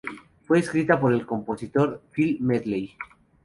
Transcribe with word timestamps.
Fue 0.47 0.57
escrita 0.57 0.99
por 0.99 1.13
el 1.13 1.27
compositor 1.27 2.01
Phil 2.11 2.39
Medley. 2.41 2.89